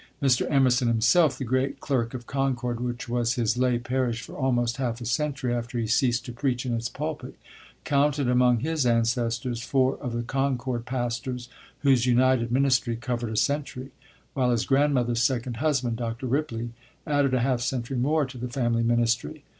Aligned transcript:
Mr. 0.19 0.47
Emerson 0.49 0.87
himself, 0.87 1.37
the 1.37 1.45
great 1.45 1.79
clerk 1.79 2.15
of 2.15 2.25
Concord, 2.25 2.79
which 2.79 3.07
was 3.07 3.35
his 3.35 3.55
lay 3.55 3.77
parish 3.77 4.23
for 4.23 4.33
almost 4.33 4.77
half 4.77 4.99
a 4.99 5.05
century 5.05 5.53
after 5.53 5.77
he 5.77 5.85
ceased 5.85 6.25
to 6.25 6.31
preach 6.31 6.65
in 6.65 6.73
its 6.73 6.89
pulpit, 6.89 7.35
counted 7.83 8.27
among 8.27 8.61
his 8.61 8.83
ancestors 8.83 9.61
four 9.61 9.97
of 9.99 10.13
the 10.13 10.23
Concord 10.23 10.87
pastors, 10.87 11.49
whose 11.83 12.07
united 12.07 12.51
ministry 12.51 12.95
covered 12.95 13.31
a 13.31 13.37
century; 13.37 13.91
while 14.33 14.49
his 14.49 14.65
grandmother's 14.65 15.21
second 15.21 15.57
husband, 15.57 15.97
Dr. 15.97 16.25
Ripley, 16.25 16.71
added 17.05 17.35
a 17.35 17.41
half 17.41 17.61
century 17.61 17.95
more 17.95 18.25
to 18.25 18.39
the 18.39 18.49
family 18.49 18.81
ministry. 18.81 19.43